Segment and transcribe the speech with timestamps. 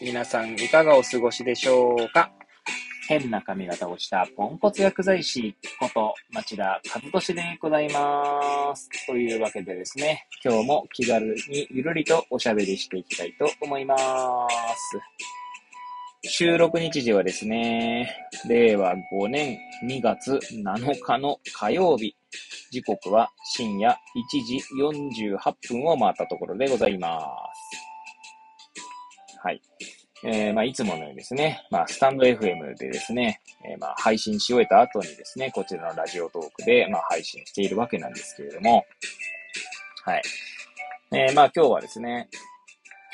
[0.00, 2.30] 皆さんいかがお過ごしでしょうか？
[3.08, 8.88] 変な髪型をしたポンコツ薬剤師こと町田和俊でございます。
[9.06, 13.98] というわけでですね、今日も気軽にゆるりとおしゃべりしていきたいと思います。
[16.30, 18.14] 収録日時はですね、
[18.48, 22.14] 令和5年2月7日の火曜日。
[22.70, 23.96] 時刻は深夜1
[24.44, 24.60] 時
[25.26, 25.38] 48
[25.68, 27.18] 分を回ったところでございま
[27.54, 27.87] す。
[29.42, 29.60] はい。
[30.24, 38.84] えー、まあ、いつものようにですね、まあ、スタンド FM でですね、えー、まあ、配信し終えた後にですね、こちらのラジオトークで、まあ、配信しているわけなんですけれども、
[40.04, 40.22] はい。
[41.12, 42.28] えー、まあ、今日はですね、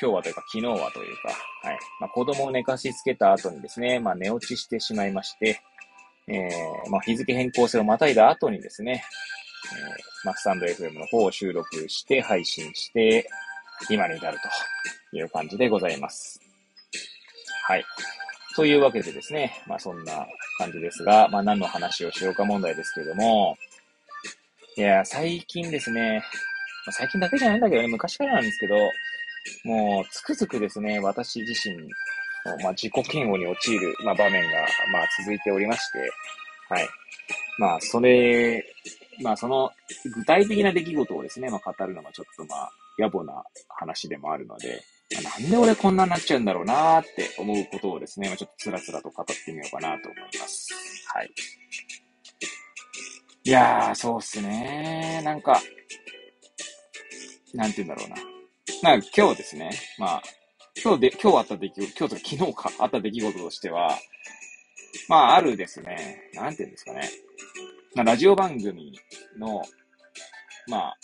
[0.01, 1.29] 今日はというか昨日はというか、
[1.67, 1.79] はい。
[2.01, 5.61] まあ、子供を寝かしつけた後にですね、まあ、寝落ちしてしまいまして、
[6.27, 9.03] えー、まあ、日付変更性をまたいだ後にですね、
[9.71, 13.29] えー、まあ、スタンド FM の方を収録して配信して、
[13.89, 14.37] 今に至る
[15.11, 16.39] という感じでございます。
[17.67, 17.85] はい。
[18.55, 20.25] というわけでですね、まあそんな
[20.57, 23.57] 感じですが、まあ何の話をしようか問題ですけれども、
[24.77, 26.23] いや、最近ですね、
[26.85, 28.75] まあ、最近だけじゃないんだけどね、昔からなんですけど、
[29.63, 31.77] もう、つくづくですね、私自身
[32.61, 34.59] まあ、自己嫌悪に陥る、まあ、場面が、
[34.91, 35.99] まあ、続いておりまして、
[36.69, 36.87] はい。
[37.57, 38.63] まあ、それ、
[39.23, 39.71] まあ、その、
[40.13, 44.83] 具体的な出来事をですね、まあ、語るのがちょっと、まあ、野暮な話でもあるので、
[45.23, 50.73] なんで俺こんなになっちゃうんだろうなーって思うことをですね、ちょっとつらつらと語ってみようかなと思います。
[51.13, 51.31] はい。
[53.43, 55.61] いやー、そうっすねなんか、
[57.53, 58.15] なんて言うんだろうな。
[58.81, 60.23] まあ、今日ですね、まあ、
[60.83, 63.97] 今日で、今日あった出来事、今日とか昨日かあった出来事としては、
[65.07, 67.09] まあ、あるですね、なんて言うんですかね。
[67.93, 68.99] まあ、ラジオ番組
[69.37, 69.61] の、
[70.67, 70.97] まあ、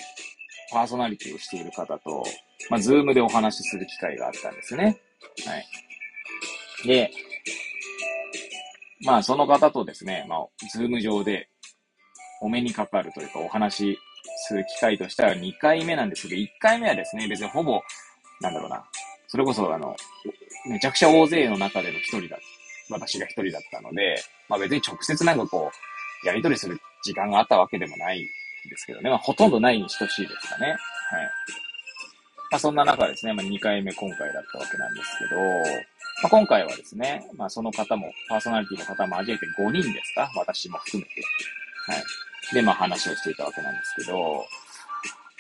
[0.72, 2.24] パーソナリティをしている方と、
[2.70, 5.00] まあ、ズームでお話しする機会があったんですね。
[5.46, 6.88] はい。
[6.88, 7.12] で、
[9.04, 10.40] まあ、その方とですね、まあ、
[10.72, 11.50] ズーム上で
[12.42, 14.00] お目にかかるというか、お話し
[14.48, 17.82] する機会としては2回目なんですけど、1回目はですね、別にほぼ、
[18.40, 18.84] なんだろうな、
[19.28, 19.96] それこそあの、
[20.70, 22.38] めちゃくちゃ大勢の中での一人だ、
[22.90, 24.16] 私が一人だったので、
[24.48, 25.72] まあ別に直接なんかこ
[26.24, 28.28] う、やりとりする時間があったわけでもない
[28.70, 29.10] ですけどね。
[29.10, 30.68] まあほとんどないに等しいですかね。
[30.68, 30.78] はい。
[32.52, 35.42] まあそんな中ですね、まあ2回目今回だったわけなんですけど、
[36.24, 40.32] まあ今回はですね、まあその方も、パーソナリティの方も交えて5人ですか？
[40.36, 41.22] 私も含めて。
[41.88, 42.04] はい。
[42.54, 44.46] で、まあ話をしていたわけなんですけど、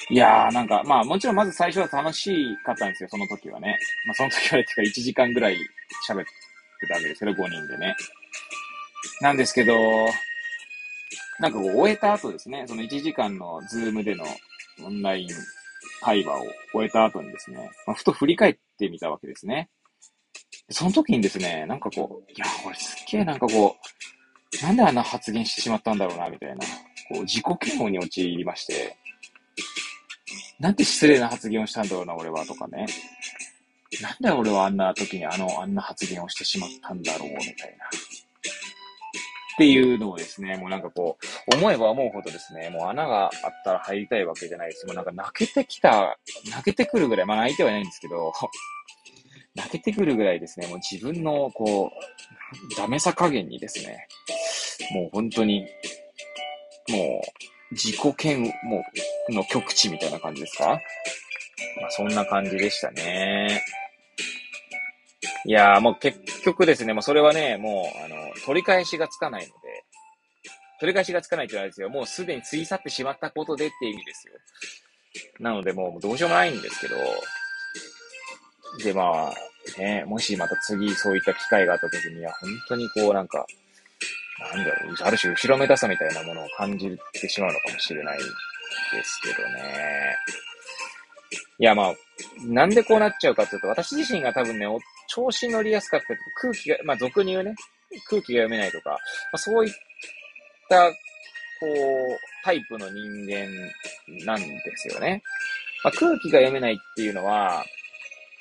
[0.09, 3.77] いやー、なんか、まあもちろんまず最初は楽しかったんですよ、その時はね。
[4.07, 5.57] まあその時は、ってか1時間ぐらい
[6.07, 6.25] 喋っ
[6.79, 7.95] てたわけですけど、5人でね。
[9.21, 9.75] なんですけど、
[11.41, 14.23] なんかこう終えた後ですね、その1時間のズームでの
[14.85, 15.29] オンライン
[16.01, 19.71] 会話を終えた後にですね、まあ、ふと振り返ってみたわけですね。
[20.69, 26.57] その時にですね、なんかこう、いや、俺すっげえなんかこう、なんであんな発言してしまったんだろうな、みたいな、
[27.09, 28.95] こう、自己嫌悪に陥りまして、
[30.59, 32.85] なんて失礼な発言をしたんだろうな、俺は、とかね。
[33.99, 37.89] なんで俺はあんな時にあの、あんな発言をしてしまったんだろう、みたいな。
[39.61, 41.19] っていうのをですね、もうなんかこ
[41.51, 43.31] う、思えば思うほどですね、もう穴があっ
[43.63, 44.87] たら入りたいわけじゃないです。
[44.87, 46.17] もうなんか泣けてきた、
[46.49, 48.33] 泣けてくるぐらい、まあ泣いてはいないんですけど、
[49.53, 54.07] 泣けてくるぐらいですね、もう自分のこう、ダメさ加減にですね、
[54.95, 55.67] もう本当に、
[56.89, 58.51] もう、自己嫌悪
[59.29, 60.69] の極致みたいな感じですか？
[61.79, 63.61] まあ、そんな感じでしたね。
[65.45, 68.15] いやーもう結局ですね、もうそれはね、もう、あの、
[68.45, 69.53] 取り返しがつかないので、
[70.79, 71.89] 取り返しがつかないって言われですよ。
[71.89, 74.33] もうすでに過ぎ去ってしまったことでっていう意味ですよ。
[75.39, 76.95] なのでもうどうしようもないんですけど、
[78.83, 83.45] でまあ、ね、もしまた次そういった機会があった時には、本当にこうなんか、
[84.55, 88.23] なんだろう、ある種後ろめたさみたいなものを感じてしまうのかもしれないで
[89.03, 90.15] すけどね。
[91.59, 91.95] いや、まあ、
[92.45, 94.65] なんでこうなっちゃうかっていうと、私自身が多分ね、
[95.07, 97.55] 調子乗りやすかったりとか、空気が、まあ、俗に言うね、
[98.09, 98.97] 空気が読めないとか、ま
[99.33, 99.73] あ、そういっ
[100.69, 100.95] た、こ
[101.67, 101.75] う、
[102.43, 105.21] タイプの人間なんですよね。
[105.83, 107.65] まあ、空気が読めないっていうのは、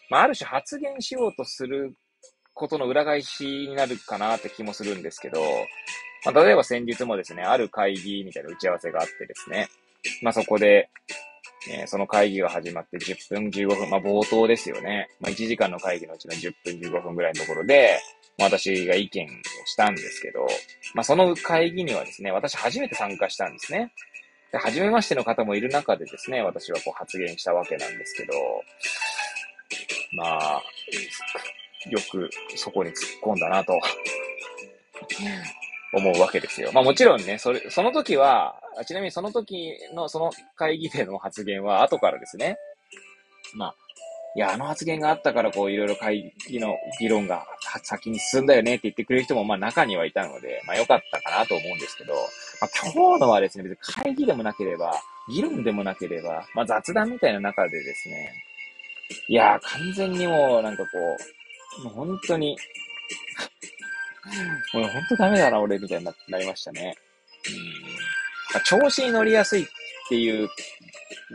[0.08, 1.94] まあ、ある種発言しようとする
[2.54, 5.40] ことの裏返しになるかなって気もするんですけど、
[6.24, 9.68] まあ、例えば先日もですね、ある会議みたいな打ち合わせがあってですね、
[10.22, 10.90] まあ、そこで、
[11.68, 15.08] えー、その会議が始まって10分15分、まあ、冒頭ですよね。
[15.20, 18.00] まあ、1時間の会議のうちの10分15分ぐらいのところで、
[18.38, 19.28] まあ、私が意見を
[19.66, 20.46] したんですけど、
[20.94, 23.92] まあ、その会議にはですね、私初めて参加したんですね。
[24.52, 28.32] で、初めましての方もいる中でですね、私はこう発言したわけなんですけど、
[30.12, 30.62] まあ、
[31.88, 33.72] よくそこに突っ込んだなと
[35.92, 36.70] 思うわけですよ。
[36.72, 42.56] まあもちろんね、それ、その時は、ちなみにその時のその会議での発言は後からですね。
[43.54, 43.74] まあ、
[44.36, 47.44] いや、あの発言があったからこういろいろ会議の議論が
[47.82, 52.14] 先に進んだよねって言ってくれる人もまあ中にはいたので、まあ良かったかなと思うんですけど、
[52.60, 54.94] まあ今日のはですね、別に会議でもなければ、
[55.28, 58.32] 議論でもなければ、まあ雑談みたいな中でですね、
[59.28, 60.88] いや完全にもうなんかこ
[61.80, 62.56] う、もう本当に
[64.74, 66.94] もう本当ダメだな俺みたいになりましたね。
[67.48, 67.90] うん
[68.54, 69.66] ま、調子に乗りやすいっ
[70.08, 70.48] ていう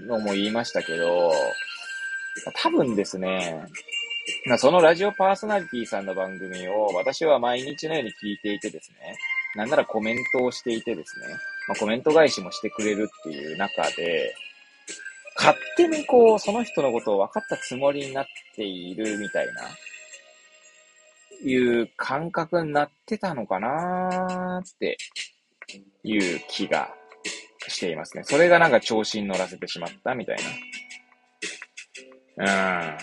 [0.07, 1.33] のも言いましたけど、
[2.61, 3.65] 多分ですね、
[4.45, 9.15] ま、そのラジオパーソナリティさんの番組を私は毎日のように聞いていてですね、
[9.55, 11.27] なんならコメントをしていてですね、
[11.67, 14.35] まあ、コメント返しもしてくれるっていう中で、
[15.37, 19.53] 勝手にこう、その人のことを分かったつもりになっているみたいな、
[21.45, 24.97] いう感覚になってたのかなーって
[26.03, 26.93] いう気が
[27.67, 28.23] していますね。
[28.23, 30.37] それがなんか調子に乗らせてしまったみたい
[32.37, 32.91] な。
[32.91, 32.97] うん。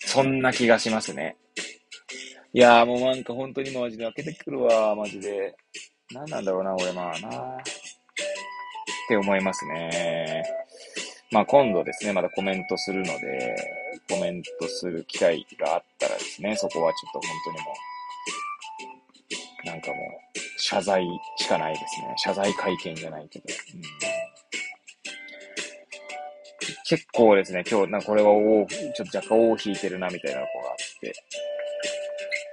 [0.00, 1.36] そんな気がしますね。
[2.54, 5.56] いやーもうなんか本当にマジで開けてくるわ、マジで。
[6.12, 7.56] 何なんだろうな、俺まあな。
[7.56, 7.60] っ
[9.08, 10.44] て思いますね。
[11.30, 13.81] まあ今度ですね、まだコメントするので、
[14.12, 17.74] コメントする機会があったらですね、そこはちょっと本当にも
[19.64, 21.02] う、なんかもう、謝罪
[21.38, 22.14] しかないですね。
[22.18, 23.44] 謝罪会見じゃないけど。
[23.74, 23.82] うん
[26.84, 31.14] 結構ですね、今日、なこれは大、ちょっと若干尾を引いてるな、みたいなとこがあって。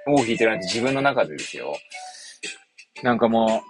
[0.07, 1.75] 尾を引いてるなって自分の中でですよ。
[3.03, 3.61] なんかも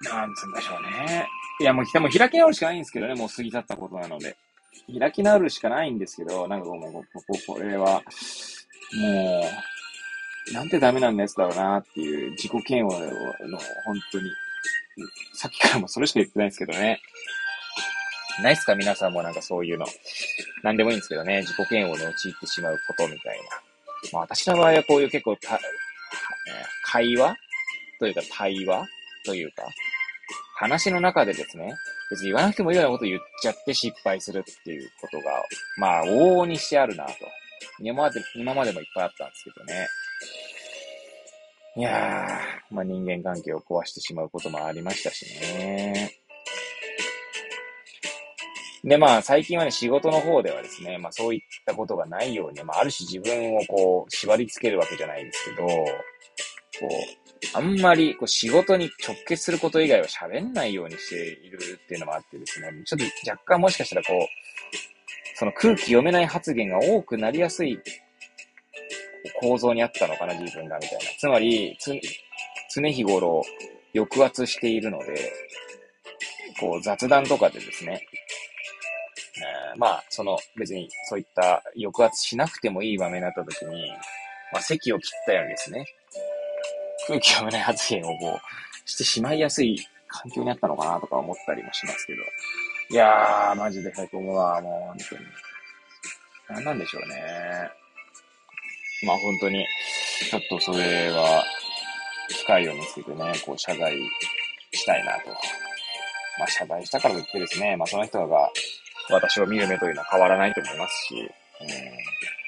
[0.00, 1.26] う、なんつうんでしょうね。
[1.60, 4.36] いや、もう、もう開き直るしかないんですけどね、もう過ぎ去ったことなので。
[4.98, 8.02] 開き直るしかないんですけど、なんかもう、ここ、これは、
[8.94, 9.44] も
[10.50, 12.98] う、なんてダメなんやつだろうなっていう自己嫌悪の、
[13.84, 14.30] 本当に、
[15.34, 17.00] さっきからもそれしか言ってないんですけどね。
[18.42, 18.74] ないっすか？
[18.74, 19.86] 皆さんもなんかそういうの。
[20.62, 23.44] なんでもいいんですけどね、自己嫌悪に陥ってしまうことみたいな。
[24.12, 25.60] まあ私の場合はこういう結構た、
[26.84, 27.36] 会話？
[27.98, 28.86] というか対話？
[29.24, 29.64] というか、
[30.56, 31.74] 話の中でですね、
[32.10, 35.42] 別に言わなくてもいいようなこと言っちゃって失敗するっていうことが、
[35.78, 37.12] まあ、往々にしてあるなと。
[37.80, 39.86] 今まで、今までもいっぱいあったんですけどね。
[41.76, 45.24] いやー、まあ人間関係を壊してしまうこともありましたし
[45.54, 46.20] ね。
[48.82, 55.84] で、まあ、最近はね、仕事の方ではですね、まあ、そういったことがないように、まあ、ある種自分をこう、縛り付けるわけじゃないですけど、こ
[56.80, 57.19] う、
[57.54, 64.26] あんまりこう仕事に直結すること以外は喋んないようにしているっていうのもあってですね、ちょっと若干もしかしたらこう、
[65.36, 67.78] その空気読めない発言が多くなりやすい
[69.40, 71.04] 構造にあったのかな、自分が、みたいな。
[71.18, 71.92] つまり、つ、
[72.74, 73.42] 常日頃
[73.94, 75.32] 抑圧しているので、
[76.60, 78.06] こう雑談とかでですね、
[79.72, 83.90] えー、まあ、その別にそういった抑圧しなくてもいい場面になった時に、
[84.52, 85.86] まあ、席を切ったようにですね、
[87.10, 92.22] 空気読めない発言をこう、してしまいやすい環境にあったのかなとか思ったりもしますけど。
[92.90, 95.24] いやー、マジでへこむわ、もう本当に。
[96.50, 97.16] 何なんでしょうね。
[99.04, 99.66] まあ本当に、
[100.30, 101.44] ちょっとそれは、
[102.28, 103.92] 機会を見つけてね、こう謝罪
[104.72, 105.30] したいなと。
[106.38, 108.50] まあ謝罪したからといってですね、まあその人が
[109.10, 112.39] 私を見る目というのは変わらないと思いますし、うん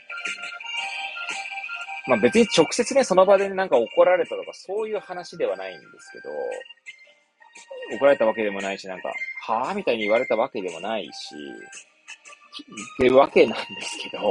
[2.07, 9.13] まあ別に直接ね、その場でなんか怒られたとかそういう話ではないんですけど、怒られたわけでもないし、なんか、
[9.47, 11.35] はぁみたいに言われたわけでもないし、
[12.95, 14.23] っていうわけなんですけど、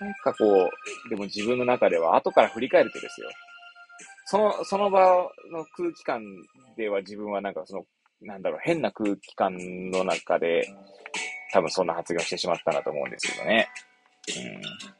[0.00, 0.70] なんかこ
[1.06, 3.28] う、でも自分の中では後から振り返るとですよ。
[4.26, 5.00] その、その場
[5.50, 6.22] の空気感
[6.76, 7.84] では自分はなんかその、
[8.20, 9.56] なんだろう、変な空気感
[9.90, 10.68] の中で、
[11.52, 13.68] 多分そんな発言をしてしまったなと思うんですけどね。
[14.36, 14.97] うん。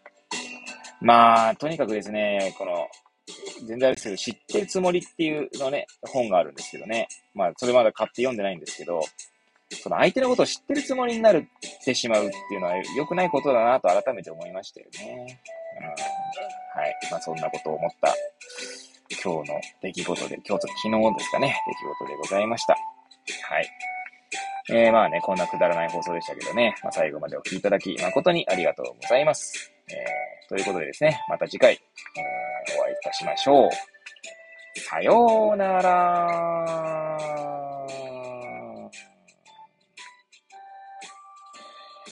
[1.01, 2.87] まあ、とにかくですね、この、
[3.67, 7.09] 全然あれですけど、知ってるつもりっていうのね、本があるんですけどね。
[7.35, 9.01] まあ、それまだ買って読んでないんですけど、
[9.71, 11.47] その相手のことを知ってるつもりになる
[11.81, 15.39] ってしまうっていうのは良くないことだなと改めて思いましたよね。
[15.79, 15.87] うん、
[16.81, 16.95] はい。
[17.11, 18.15] まあ、そんなことを思った
[19.23, 22.77] 今日の出来事で、今日と昨日ですかね、出来事でございました。
[23.49, 23.69] はい。
[24.71, 29.73] えー、まあね、こんなくだらない放送でしたけどね、まあ、最後までお聴きいただき誠にありがとうございます。
[29.89, 31.79] えー、ということでですね、また次回、
[32.79, 33.71] お会いいたしましょう。
[34.81, 37.08] さようなら